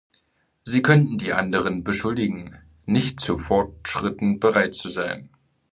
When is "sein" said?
4.89-5.29